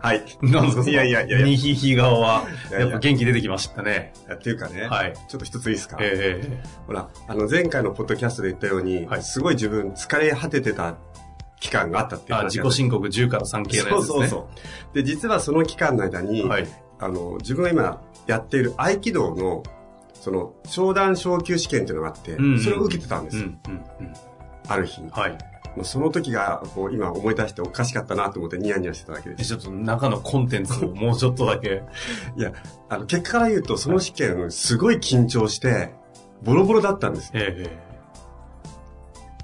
[0.00, 0.22] はい。
[0.42, 4.12] なんですかいやいやいやいやにひひ顔は、いやいややっぱ元気出てきましたね。
[4.32, 10.96] っていうかね、はいちょっと一ついいですか、ええほら、あの前回のポッドキャストで言ったように、はいすごい自分疲れ果ててた
[11.60, 14.02] 期間があったっていうあ、話自己申告10から3系のやつですね。
[14.06, 14.48] そうそうそ
[14.92, 14.94] う。
[14.94, 16.68] で、実はその期間の間に、はい。
[17.00, 19.62] あの、自分が今やっている合気道の、
[20.14, 23.42] その、商談昇級試験っていうのがあって、うんうんそれを受けてたんですよ。
[23.44, 24.12] うん、うん、うん。
[24.68, 25.02] ある日。
[25.10, 25.38] はい。
[25.82, 29.42] その時が、こう、今思い出しておかしかったなと思ってニヤニヤしてただけです。
[29.42, 31.82] えちょっと中のコンテンツをもうちょっとだけ。
[32.36, 32.52] いや、
[32.88, 35.94] あの、結果から言うと、その試験、すごい緊張して、
[36.42, 37.30] ボロボロだったんですよ。
[37.34, 37.88] ええ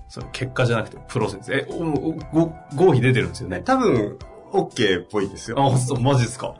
[0.09, 1.53] それ結果じゃなくてプロセス。
[1.53, 2.15] え、おお
[2.77, 3.63] ご合否出てるんですよね？
[3.65, 4.17] 多分、
[4.53, 5.57] OK っぽいですよ。
[5.61, 6.55] あ、そう、マジですか？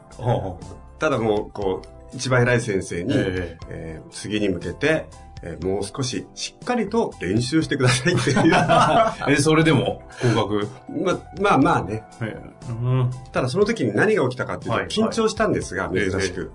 [0.99, 1.81] ただもう、こ
[2.13, 5.07] う、一番偉い先生に、ええー次に向けて、
[5.41, 8.53] えーもう少ししっかりと練習してくださいっていう。
[9.29, 10.01] え、それでも？
[10.35, 10.67] 合格？
[10.89, 12.03] ま、まあまあね。
[12.21, 13.11] ええうん。
[13.31, 16.51] ただその時に何が起きたかっていうと、はい緊張したんですが、珍しく。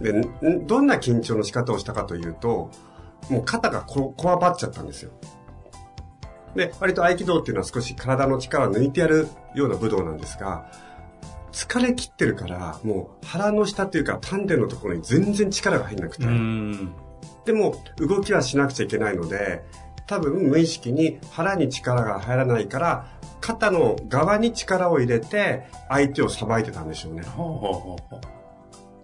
[0.00, 2.70] でんどんな緊張の仕方をしたかというと、
[3.30, 5.10] もう肩がここわばっちゃったんですよ。
[6.54, 10.70] で、割と合気道っていうのは少し体の力を抜いてやるような武道なんですが、
[11.52, 16.24] 疲れ切ってるから、もう腹の下っていうか丹田のところに全然力が入んなくて。
[17.46, 17.52] うん。
[17.52, 19.64] でも、動きはしなくちゃいけないので、
[20.06, 23.06] 多分無意識に腹に力が入らないから、
[23.40, 27.22] 肩の側に力を入れて、相手をさばいてたんでしょうね。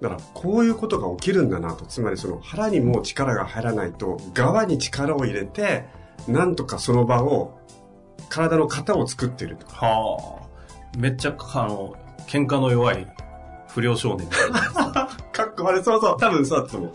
[0.00, 1.86] だから、こういうことが起きるんだなと。
[1.86, 5.84] つまり、その腹にも力が入らないと、側に力を入れて、
[6.26, 7.58] なんとかその場を、
[8.28, 9.66] 体の型を作っていると。
[9.66, 10.98] はあ。
[10.98, 11.94] めっちゃ、あの、
[12.26, 13.06] 喧嘩の弱い
[13.68, 14.28] 不良少年。
[15.32, 15.84] かっこ悪い。
[15.84, 16.16] そうそう。
[16.18, 16.90] 多分そうだと思う。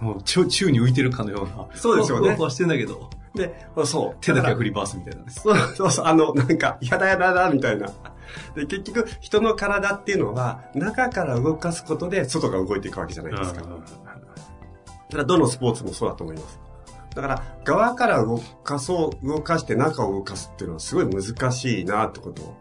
[0.00, 1.66] もう宙、宙に浮いてるかのような。
[1.74, 4.16] そうですよねふわしてんだけど、で、そう。
[4.20, 5.30] 手だけ振り回すみたいなね。
[5.30, 7.88] そうそうそう、あの、なんか、やだやだやだ、みたいな。
[8.54, 13.60] で、結局、人の体っていうのは、中から動かすことで、外が動いていくわけじゃないですか。
[13.60, 13.74] だか
[15.12, 16.60] ら、どのスポーツもそうだと思います。
[17.14, 22.56] だから、側から動かそう、動かして中を動かすっていうのは、すごい難しいなってことを。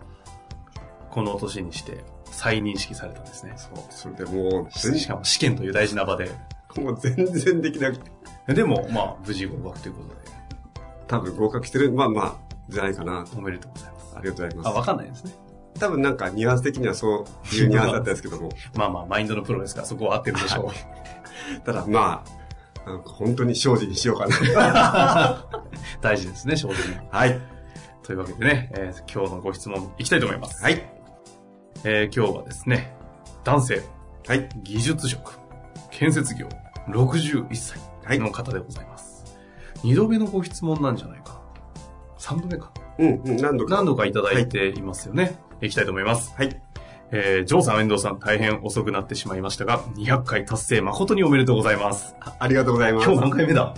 [1.10, 3.54] この年にして再認識されたんですね。
[3.58, 3.84] そう。
[3.90, 6.32] それでもう、全しかも試験という大事な場で。
[6.78, 7.98] もう全然できなく
[8.48, 10.16] て、でも、まあ、無事合格ということで、
[11.08, 12.36] 多分合格してる、まあまあ、
[12.70, 13.38] じゃないかなと。
[13.38, 14.14] おめでとうございます。
[14.16, 15.32] ありがとうございあ、まわかんないですね。
[15.76, 15.80] す。
[15.80, 18.50] 多分なんか、ニュアンス的にはそういうニュアンスだったんですけども。
[18.76, 21.62] まあまあ、マインドのプロですから、そこは合ってるでしょう。
[21.66, 22.24] ただま
[22.86, 25.46] あ、なんか本当に精進しようかな。
[26.02, 26.76] 大事ですね、正直。
[27.12, 27.40] はい。
[28.04, 30.64] というわけでね、えー今日のご質問いきたいと思います。
[30.64, 30.84] はい。
[31.84, 32.96] えー今日はですね、
[33.44, 33.84] 男性、
[34.28, 34.50] はい。
[34.64, 35.40] 技術職、
[36.00, 36.48] 建設業、
[36.88, 39.38] 61歳はいの方でございます。
[39.84, 41.42] 二度目のご質問なんじゃないかな。
[42.18, 42.72] 三度目か。
[42.98, 43.76] うん、うん、何度か。
[43.76, 45.38] 何度かいただいていますよね。
[45.62, 46.34] いきたいと思います。
[46.38, 46.62] はい。
[47.12, 52.16] えー、ジョーさん、遠藤さん、大変遅くなってしまいましたが、200回達成誠におめでとうございます。
[52.22, 53.06] あありがとうございます。
[53.06, 53.74] 今日何回目だ？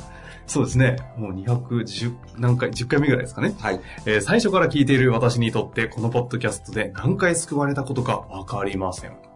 [0.46, 0.98] そうですね。
[1.18, 3.56] もう210何回、10回目ぐらいですかね。
[3.60, 3.82] はい。
[4.06, 9.31] えー最初から聞いている私にとって、このポッドキャストで何回救われたことかわかりません。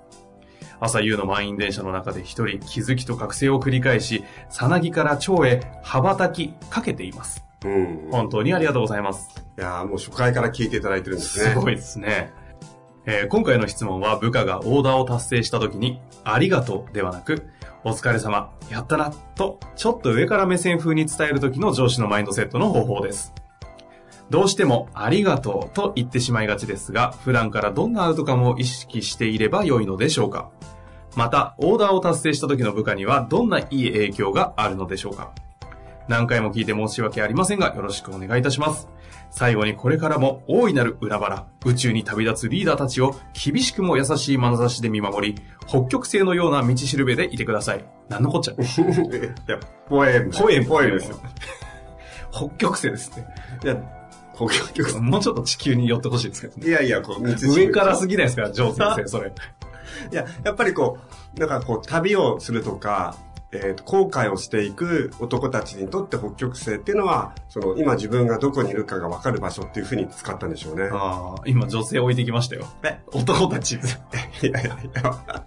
[0.79, 7.43] 朝夕の満員電車の中で一人気づきと覚醒を繰り返し、さなぎから腸へ羽ばたきかけています。
[7.63, 8.07] うん。
[8.09, 9.45] い本当にありがとうございます。
[9.57, 11.51] やーもう初回から聞いていただいてるんですね。
[11.51, 12.31] すごいですね。
[13.05, 17.47] えー今回の質問は部下がオーダーを達成した時に、ありがとうではなく、
[17.83, 23.31] お疲れ様、やったな、と、ちょっと上から目線風に伝える時の上司のマインドセットの方法です。
[24.29, 30.49] どうしてもありがとうと言ってしまいがちですが、普段からどんなアウトカムを意識していれば良いのでしょうか？
[31.15, 35.31] また、オーダーを達成した時の部下にはどんないい影響があるのでしょうか？
[36.07, 38.89] 何回も聞いて申し訳ありませんが、よろしくお願いいたします。
[39.31, 47.85] 最後にこれからも大いなる裏腹、宇宙に旅立つリーダーたちを厳しくも優しい眼差しで見守り、北極星のような道しるべでいてください。
[48.07, 48.53] なんのこっちゃ。
[48.57, 50.31] いや、ポエム。
[50.31, 51.19] ポエムポエムですよ。
[52.31, 53.25] 北極星ですね。
[53.63, 53.77] いや、
[54.35, 54.99] 北極星。
[55.01, 56.67] もうちょっと地球に寄ってほしいですけどね。
[56.67, 57.23] いやいや、こう、
[57.53, 59.31] 上からすぎないですか、ジョー先生、それ。
[60.11, 60.97] いや、やっぱりこ
[61.35, 63.15] う、なんかこう、旅をするとか、
[63.51, 70.89] えーと、後悔をしていく男たちにとって北極星っていうのは、その今自分がどこにいるかが分かる場所っていうふうに使ったんでしょうね。
[70.91, 72.67] ああ、今女性置いてきましたよ。
[72.83, 72.99] え？
[73.13, 73.75] 男たち。
[73.75, 73.77] い
[74.41, 74.71] やいやいや。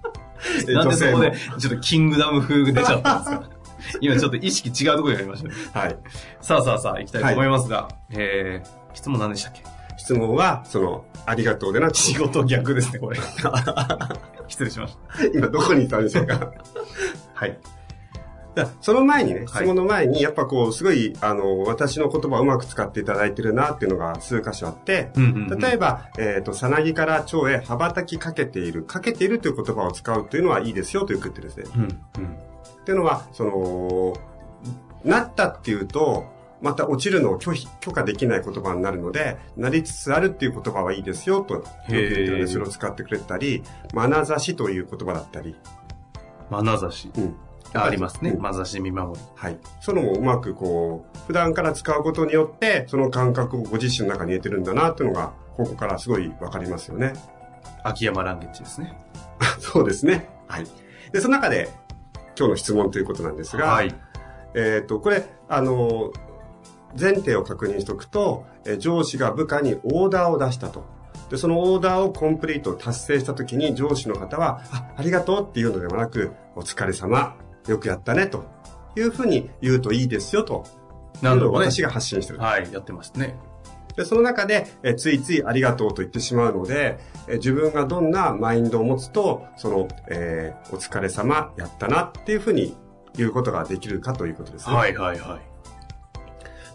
[0.75, 3.51] なんでそこで女、ちょっとキングダム風出ちゃったんですか？
[4.01, 5.55] 今ちょっと意識違うところにありましたね。
[5.75, 5.99] はい。
[6.41, 9.63] さあさあさあ、行きたいと思いますが、えー、質問何でしたっけ？
[9.97, 13.19] 質問は、その、ありがとうでなく、仕事逆ですね、これ。
[14.49, 15.25] 失礼しました。
[15.33, 16.53] 今どこにいたんでしょうか？
[17.35, 17.59] はい。
[18.57, 31.65] だその前にね、質問の前に、やっぱこう、すごい、あの、私の言葉をうまく使っていただいてるなっていうのが数箇所あって、うんうんうん例えば、えっ、と、さなぎから蝶へ羽ばたきかけている、かけているという言葉を使うというのはいいですよという言ってですね。
[31.77, 31.89] うん、うん。
[31.89, 31.91] っ
[32.85, 34.15] ていうのは、その、
[35.05, 36.27] なったっていうと、
[36.61, 43.63] また落ちるのを拒否、許可できない言葉になるので、なりつつあるっていう言葉はいいですよと、よく言ってるので、それを使ってくれたり、
[43.95, 45.57] 眼差しという言葉だったり、
[46.51, 47.11] 眼差し。
[47.17, 47.37] うん。
[47.75, 48.31] あありますね。
[48.31, 49.21] うん眼差し見守り。
[49.35, 49.59] はい。
[49.81, 57.13] そのもうまくこう、普段から使うことによって、その感覚をご自身の中に入れてるんだなっていうのが、ここからすごいわかりますよね。
[57.85, 58.99] 秋山ランゲッジですね。
[59.61, 60.29] そうですね。
[60.47, 60.67] はい。
[61.13, 61.69] で、その中で、
[62.39, 63.95] 今日の質問ということなんですが、はい。
[64.55, 66.13] えっ、と、これ、あの、
[67.01, 70.85] 前提を確認しておくと、えー上司が部下にオーダーを出したと。
[71.31, 77.37] で、そのオーダーをコンプリート達成したときに上司の方は、あ、ありがとうっていうのではなく、お疲れ様、
[77.67, 78.45] よくやったね、と
[78.97, 80.65] いうふうに言うといいですよ、と。
[81.21, 81.71] なるほど、ね。
[81.71, 82.39] 私が発信してる。
[82.39, 83.39] はい、やってますね。
[83.97, 92.75] で、その中で、えーついついありがとうと言ってしまうので、えー自分がどんなマインドを持つと、その、えーお疲れ様、やったなっていうふうに
[93.17, 94.75] 言うことができるかということですね。
[94.75, 95.41] はい、はい、はい。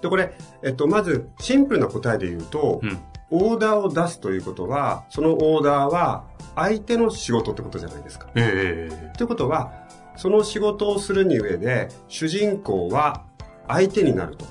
[0.04, 3.00] で、これ、えっと、まず、シンプルな答えで言うと、うん。
[3.32, 8.28] オーダーを出すということは、そのオーダーは、相手の仕事ってことじゃないですか。
[8.36, 9.72] ええということは、
[10.18, 13.24] その仕事をするに上で、主人公は
[13.68, 14.46] 相手になると。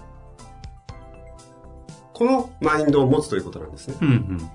[2.15, 3.97] このマインドを持つということなんですね。
[4.01, 4.51] うん、うん。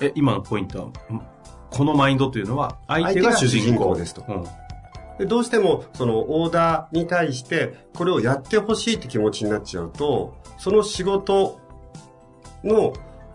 [0.00, 0.92] え、今のポイントは、ん
[1.70, 4.67] このマインドというのは、相手が主人公相手が主人公ですとうん。
[5.18, 11.60] でどうしても、そのオーダーに対して、これをやってほしいって気持ちになっちゃうと、その仕事
[12.62, 12.92] の、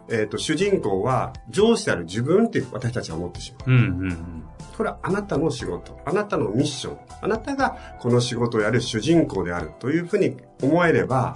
[0.10, 3.72] えっ、と、主人公は上司である自分って私たちは思ってしまう。
[3.72, 4.44] うん、うん、うん。
[4.78, 11.34] これはあなたの仕事、あなたのミッション、あなたがこの仕事をやる主人公であるというふうに思えれば、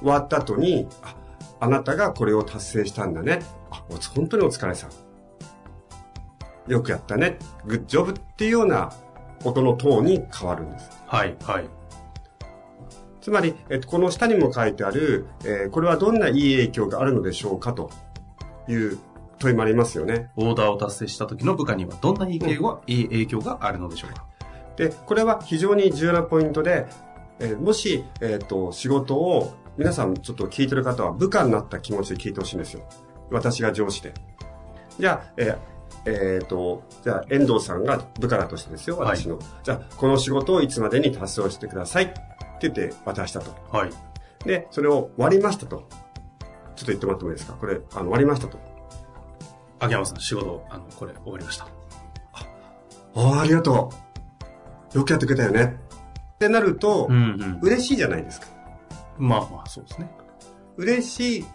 [0.00, 1.14] 終わった後に、あ、
[1.60, 3.40] あなたがこれを達成したんだね。
[3.70, 3.84] あ、
[4.14, 5.03] 本当にお疲れさん。
[6.66, 7.38] よくやったね。
[7.66, 8.92] グッジョブっていうような
[9.44, 10.90] 音のトーンに変わるんです。
[11.06, 11.68] はい、はい。
[13.20, 17.90] つまり、えっと、この下にも書いてある、えーこれはどんないい影響があるのでしょうかと
[18.68, 18.98] いう
[19.38, 20.30] 問いもありますよね。
[20.36, 24.24] オーダーを達成した時の部下にはどんな影響が、いい影響があるのでしょうか
[24.76, 26.86] で、これは非常に重要なポイントで、
[27.40, 32.82] えーもし、えっ、と、仕事を、皆さんちょっと聞いてる方は部下になった気持ちで聞いてほしいんですよ。
[33.30, 34.14] 私が上司で。
[34.98, 35.73] じゃあ、えー
[36.06, 39.38] えーと、じゃあ、遠藤さんが部下だとしてですよ、私の。
[39.62, 43.50] じゃあ、この仕事をいつまでに達成してくださいって言って渡したと。
[43.70, 43.90] はい。
[44.44, 45.76] で、それを割りましたと。
[45.78, 45.86] ちょっ
[46.80, 47.54] と言ってもらってもいいですか？
[47.54, 48.58] これ、あの、割りましたと。
[49.80, 51.68] 秋山さん、仕事、あの、これ終わりました。
[52.34, 52.48] あ
[53.14, 53.90] あ、ありがと
[54.94, 54.98] う。
[54.98, 55.78] よくやってくれたよね。
[56.34, 58.48] ってなると、ん、嬉しいじゃないですか。
[59.18, 59.28] うん。
[59.28, 60.10] まあまあ、そうですね。
[60.76, 61.46] 嬉しい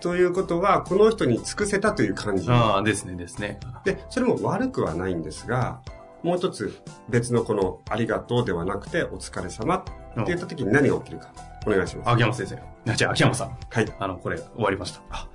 [0.00, 2.50] ということは、この人に尽くせたという感じ。
[2.50, 3.60] ああ、ですね、ですね。
[3.84, 5.80] で、それも悪くはないんですが、
[6.22, 9.92] もう一つ別のこのありがとうではなくてお疲れ様って
[10.26, 11.32] 言った時に何が起きるか。
[11.66, 12.10] お願いします。
[12.10, 12.90] 秋山先生。
[12.90, 13.58] あじゃあ、秋山さん。
[13.68, 13.94] はい。
[13.98, 15.02] あの、これ、終わりました。
[15.10, 15.28] あ、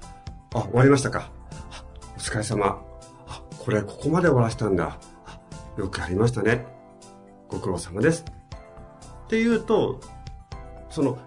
[0.52, 1.30] 終わりましたか。
[1.72, 1.84] あ
[2.16, 2.82] お疲れ様。
[3.28, 4.98] あ、これここまで終わらせたんだ。
[5.26, 5.40] あ
[5.78, 6.66] よくやりましたね。
[7.48, 8.26] ご苦労様です。
[9.26, 10.00] っていうと、
[10.90, 11.18] その、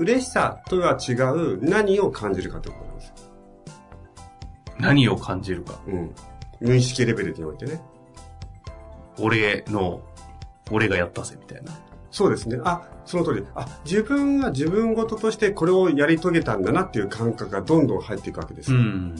[0.00, 3.14] 嬉しさとは違う何を感じるかということなんですよ。
[4.78, 5.78] 何を感じるか。
[5.86, 6.14] うん。
[6.58, 7.82] 無意識レベルにおいてね。
[9.18, 10.00] 俺の、
[10.70, 11.72] 俺がやったぜ、みたいな。
[12.10, 12.58] そうですね。
[12.64, 13.44] あ、その通り。
[13.54, 18.72] あ、自分は自分事としてこれをやり遂げたんだなっていう感覚がどんどん入っていくわけです。
[18.72, 19.14] ん。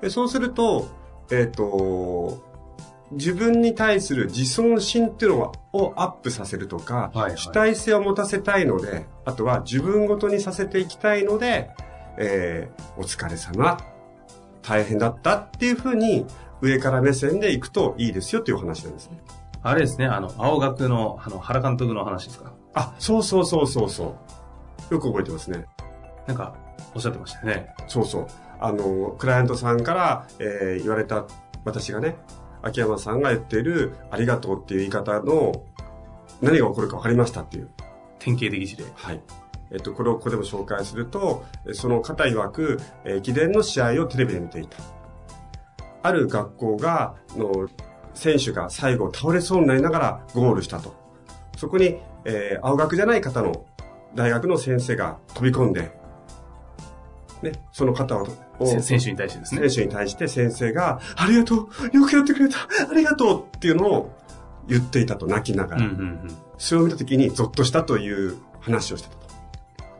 [0.00, 0.88] でそうすると、
[1.30, 2.42] えっ、と、
[3.12, 11.70] 自分に対する自尊心っていうのはをアップさせるとか、はいはい主体性を持たせたいので、あとは自分ごとにさせていきたいので、
[12.18, 13.78] えーお疲れ様、
[14.62, 16.26] 大変だったっていうふうに
[16.60, 19.18] 上から目線でいくといいですよっていうお話なんですね。
[19.62, 22.52] あれですね、あの、青学の、あの、原監督の話ですか？
[22.74, 24.16] あ、そうそうそうそうそ
[24.90, 24.94] う。
[24.94, 25.66] よく覚えてますね。
[26.26, 26.54] なんか、
[26.94, 27.74] おっしゃってましたよね。
[27.86, 28.26] そうそう。
[28.60, 31.26] あの、クライアントさんから、えー言われた、
[31.64, 32.16] 私がね、
[32.62, 35.64] 秋山さんが言っている、ありがとうっていう言い方の、
[36.40, 37.68] 何が起こるか分かりましたっていう。
[38.18, 38.84] 典型的事例。
[38.94, 39.20] はい。
[39.72, 44.78] えっと、これをここでも紹介すると、えその方曰く、えー駅伝の試合をテレビで見ていた。
[46.02, 47.68] ある学校が、の、
[48.14, 50.94] 選手が最後倒れそうになりながらゴールしたと。
[51.56, 53.64] そこに、えー青学じゃない方の
[54.14, 55.90] 大学の先生が飛び込んで、
[57.42, 58.28] ね、その方を、
[58.66, 59.68] 選手に対してですね。
[59.68, 62.58] 選手に対して先生が、ありがとうよくやってくれた
[62.90, 64.10] ありがとうっていうのを
[64.68, 65.82] 言っていたと泣きながら。
[65.82, 66.36] うんうんうん。
[66.58, 69.22] それを見た時にゾッとしたという話をしてたと。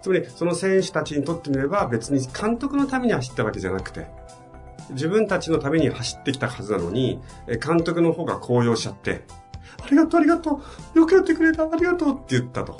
[0.02, 4.06] つまり、その選手たちにとってみれば別に監督のために走ったわけじゃなくて、
[4.90, 9.24] 自分たちのために走ってきたはずなのに、え監督の方が高揚しちゃって、
[9.84, 10.60] ありがとうありがと
[10.94, 12.78] うよくやってくれたありがとうって言ったと。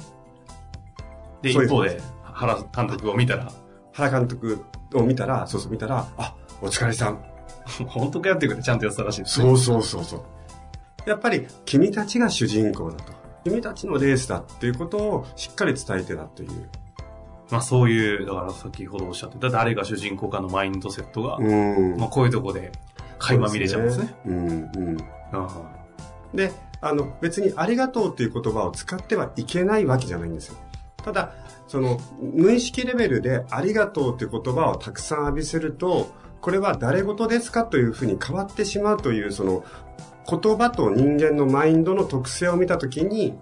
[1.42, 3.52] で、そういう一方で、原監督を見たら、
[3.92, 4.64] 原監督
[4.98, 7.22] を見たら、そうそう見たら、あ、お疲れさん。
[7.86, 9.46] 本当かやってくれ、ちゃんとやってたらしいですね。
[9.46, 11.08] そうそうそうそう。
[11.08, 13.12] やっぱり、君たちが主人公だと。
[13.44, 16.68] 君たちのレースだっていうことをしっかり伝えてたという。
[17.50, 21.96] まあそういう、だから先ほどおっしゃってた誰が主人公かのマインドセットが、うん。
[21.98, 22.72] まあこういうとこで
[23.18, 24.14] 垣間見れちゃうんですね。
[24.24, 24.70] そうですね。
[24.76, 24.98] うんうん。
[25.32, 25.48] あ
[26.34, 30.56] で、あの、別にありがとうっていう言葉を使ってはいけないわけじゃないんですよ。
[31.04, 31.32] ただ、
[31.68, 39.64] その、無意識レベルでありがとうっていう言葉をたくさん浴びせると、これは誰事ですかというふうに変わってしまうという、その、
[40.28, 43.38] 言葉と人間のマインドの特性を見たときに、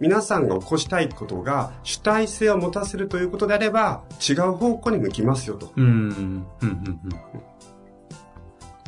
[0.00, 5.72] 皆さんが起こしたいことが主体性を持たせるということであれば、違う方向に向きますよと。
[5.76, 6.98] うん、うん、うん、うん。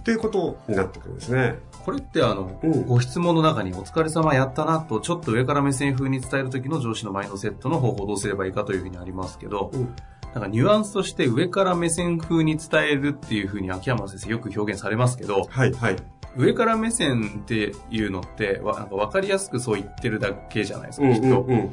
[0.07, 1.59] っていうことになってくるんですね。
[1.85, 9.97] これってあの、うんご質問の中にお疲れ様やったなと、ちょっと上から目線風に伝える時の上司のマインドセットの方法をどうすればいいかというふうにありますけど、うん
[10.33, 15.97] なんかニュアンスとして上から目線風に伝えるっていうふうに秋山先生よく表現されますけど、はい、はい。
[16.37, 21.41] 上から目線っていうのって、わなんか分かりやすくそう言ってるだけじゃないですか、うんきっと。
[21.41, 21.71] うんうん。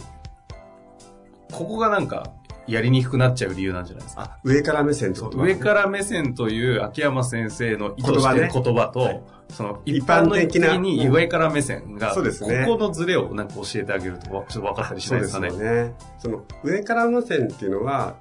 [1.51, 2.31] ここがなんか、
[2.67, 4.21] やりにくくなっちゃう理由なんじゃないですか？
[4.23, 5.29] あ、上から目線と？
[5.29, 15.59] 上から目線という秋山先生の意図してる言葉と、はいその一一般的に上から目線が、そうですねここのズレをなんか教えてあげると、ちょっと分かったりしそうでないですかね？
[15.59, 15.93] すよね。
[16.17, 18.15] その、上から目線っていうのは、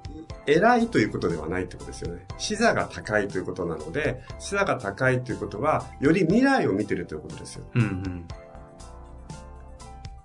[0.45, 2.25] 偉いということではないってことですよね。
[2.37, 7.65] 視座が高いということなので、視座が高いということは、より未来を見てるということですよ。
[7.73, 8.27] うんうん。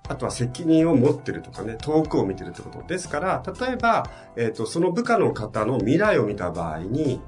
[0.09, 2.83] あとは責任を持ってるとかね、遠くを見てるってこと。
[2.83, 7.21] ですから、例えば、えっ、と、その部下の方の未来を見た場合に、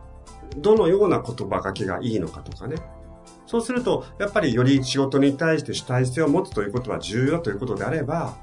[0.56, 2.76] どのような言葉がけがいいのかとかね。
[3.46, 8.34] そうすると、やっぱりより仕事に対して主体性を持つということは重要だということであれば、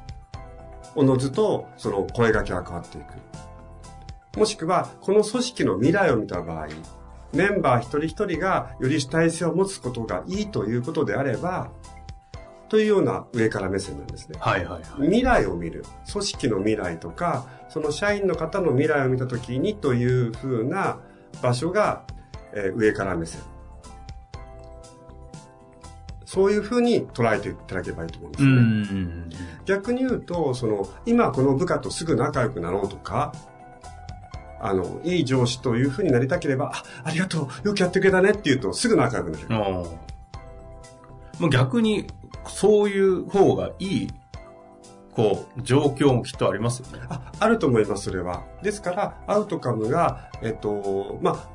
[0.95, 4.37] おのずとその声掛けは変わっていく。
[4.37, 6.67] もしくは、この組織の未来を見た場合、
[7.33, 11.71] メンバー一人一人がより主体性を持つことがいいということであれば、
[12.69, 14.37] というような上から目線なんですね。
[14.39, 14.83] はいはいはい。
[15.03, 15.85] 未来を見る。
[16.11, 20.99] 組織の未来とか、その社員の方の未来を見たときにというふうな
[21.41, 22.03] 場所が、
[22.53, 23.41] えー上から目線。
[26.25, 28.49] そういうふうに捉えていただければいいと思うんですね。
[28.51, 29.29] ん。
[29.65, 33.33] 逆に言うと、その、今この部下とすぐ仲良くなろうとか、
[34.59, 39.47] あの、いい上司というふうになりたければ、あ、ありがとう、よくやってくれたねって言うとすぐ仲良くなる。
[41.39, 42.07] もう逆に、
[42.49, 44.07] そういう方がいい、
[45.13, 47.05] こう、状況もきっとありますよね。
[47.09, 48.43] あ、あると思います、それは。
[48.61, 51.49] ですから、アウトカムが、えっと、まあ、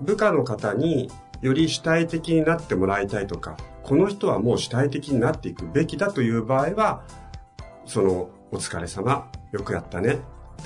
[0.00, 1.10] 部下の方に
[1.40, 7.02] より主体的になってもらいたいとか、この人はもう主体的になっていくべきだという場合は、
[7.84, 10.18] その、お疲れ様、よくやったね、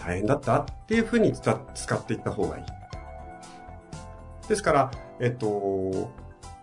[0.03, 2.65] 大変だったっていうふうに使使っていった方がいい。
[4.49, 6.11] ですから、えっと、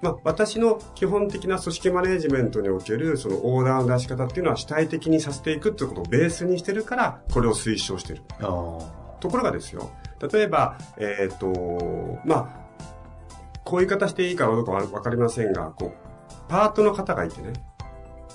[0.04, 8.22] まあ、私の基本的な組織マネジメントにおけるそのオーダーの出し方っていうのは主体的にさせていくっていうことをベースにしてるから、これを推奨してる。
[8.38, 9.92] ところがですよ、
[10.34, 17.54] 例えば、えっ、と、まあ、こういう方していいかどうかわわかりませんが、こう、パートの方がいてね、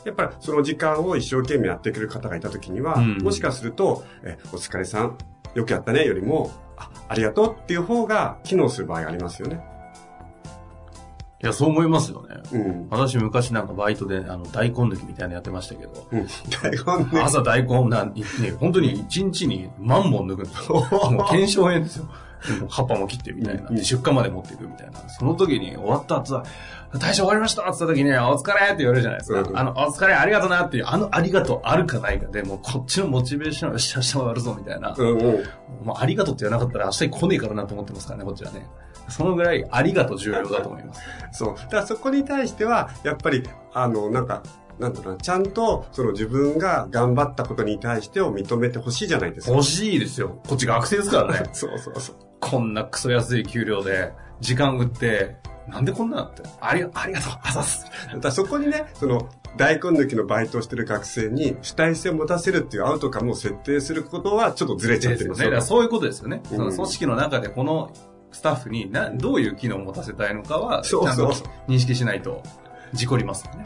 [0.07, 3.19] やっぱりその時間を一生懸命やってくれる方がいたときには、うん。
[3.19, 5.19] もしかすると、え、お疲れさん、
[5.55, 9.78] よくやったね、よりも、あ、ありがとうっていう方が機能する場合がありますよね。
[11.41, 12.37] いや、そう思いますよね。
[12.53, 12.89] うん。
[12.91, 16.27] 私昔なんかバイトであの大根抜きみたいなのやってましたけど、うん。
[16.63, 17.21] 台本ね。
[17.21, 18.23] 朝大根なん、ね、
[18.59, 20.85] 本当に一日に万本抜くんですよ。
[21.13, 22.09] もう検証編ですよ。
[22.69, 23.69] 葉っぱも切ってみたいな。
[23.83, 25.09] 出荷まで持っていくみたいな。
[25.09, 26.45] その時に終わった後は、
[26.95, 29.41] 大将終わりましたって言った時に、お疲れって言われるじゃないですか。
[29.41, 34.95] うんあの、お疲れありがとうなっていう、あのありがとうあるかないかで、もうこっちのモチベーションはよし、明日終わるぞみたいな。
[34.97, 35.23] うんうん。
[35.85, 38.67] もうありがとうって言わなかったら明日に来ねえからなと思ってますからね、こっちはね。
[39.09, 41.01] そのぐらいありがとう重要だと思います。
[41.33, 41.55] そう。
[41.57, 44.43] だからそこに対しては、やっぱり、あの、なんか、
[44.79, 49.53] なんだろうな、ちゃんと、その自分が頑張ったことに対してを認めてほしいじゃないですか。
[49.53, 50.41] 欲しいですよ。
[50.49, 51.51] こっち学生ですからね。
[51.53, 52.17] そうそうそう。
[52.41, 55.37] こんなクソ安い給料で、時間売って、
[55.69, 56.43] なんでこんなって。
[56.61, 57.87] ありが、ありがとう、あざっす。
[58.21, 65.45] だそこにね、その、大根抜きのバイトをしてる学生に主体性を持たせるっていうアウトカムを設定することはちょっとずれちゃってるんですね。
[65.47, 65.63] だからよ。
[65.63, 66.43] そういうことですよね。
[66.51, 67.91] うんその組織の中でこの
[68.31, 71.33] スタッフになどういう機能を持たせたいのかは、ちゃんと
[71.67, 72.43] 認識しないと
[72.93, 73.65] 事故りますよね。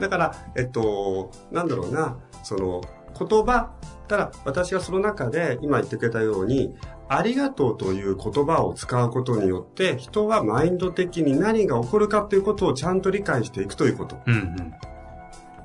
[0.00, 2.82] だから、えっと、なんだろうな、その、
[3.18, 3.70] 言葉、
[4.08, 6.76] ただ私はその中で今言ってくれたように、
[7.08, 14.20] ありがとうという言葉を使うことによって、人はマインド的に何が起こるかということをちゃんと理解していくということ。
[14.26, 14.74] うんうん。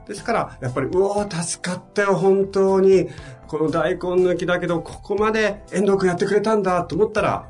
[0.08, 3.10] ですから、やっぱり、うおー、助かったよ、本当に。
[3.48, 7.48] この大根抜きだけど、ここまで遠藤君やってくれたんだと思ったら、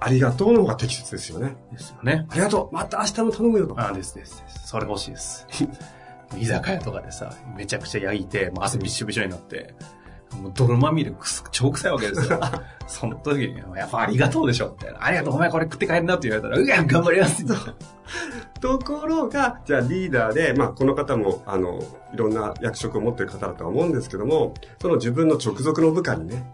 [0.00, 1.56] ありがとうの方が適切ですよね。
[1.72, 2.26] ですよね。
[2.30, 3.80] ありがとうまた明日も頼むよと。
[3.80, 4.68] あですですです。
[4.68, 5.46] それ欲しいです。
[6.38, 9.74] 居酒屋とかでさ、めちゃくちゃ焼いて、もう汗びっしょびしょになって、
[10.40, 12.40] もう泥まみれくす超臭いわけですよ。
[12.86, 15.04] その時に、やっぱありがとうでしょみたいな。
[15.04, 17.44] ありがとう、お前これ食って帰るなって言われたら、うわ、頑張ります。
[18.60, 26.50] ところが、じゃあリーダーで、まあこの方も、あの、いろんな役職を持っている方だとは思うんですけども、その自分の直属の部下にね、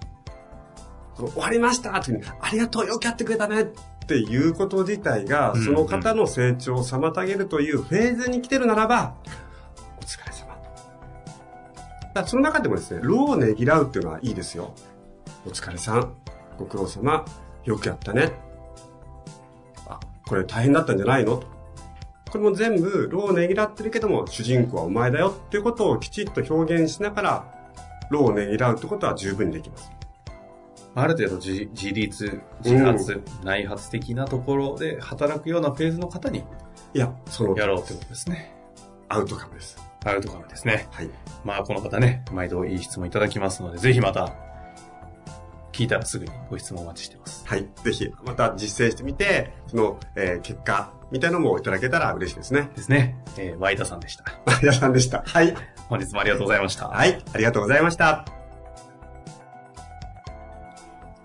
[1.20, 3.66] この終わりましたっていうありがとう、よくやってくれたねっ
[4.06, 9.14] ていうこと自体が、うんその方の成長を妨げるというフェーズに来てるならば、
[9.98, 10.56] お疲れ様。
[12.14, 14.74] だその中でもですね、労をねぎらうっていうのはいいですよ。
[15.46, 16.12] お疲れさん、
[16.58, 17.24] ご苦労様、
[17.64, 18.32] よくやったね。
[19.86, 21.36] あ、これ大変だったんじゃないの？
[21.36, 21.46] と
[22.30, 27.44] これも全部、労をねぎらってるけども、主人公はお前だよっていうことをきちっと表現しながら、
[28.10, 29.90] 労をねぎらうってことは十分にできます。
[30.94, 36.44] ある程度自自立、自発、内発的なところで働くようなフェーズの方に
[36.92, 38.54] いや、その、やろうってことですね。
[39.08, 39.78] アウトカムです。
[40.04, 40.88] アウトカムですね。
[40.90, 41.10] はい。
[41.44, 44.34] まあこの方ね、毎度いい質問いただきますので、ぜひまた、
[45.72, 47.46] 聞いたらすぐにご質問お待ちしてます。
[47.46, 47.68] はい。
[47.84, 52.70] ぜひ、また実践してみて、その、えー結果、みたいなのもいただけたら嬉しいですね。
[52.74, 53.16] ですね。
[53.36, 54.24] えー、ワイダさんでした。
[54.64, 55.22] やさんでした。
[55.26, 55.54] はい。
[55.88, 56.88] 本日もありがとうございました。
[56.88, 57.22] はい。
[57.32, 58.39] ありがとうございました。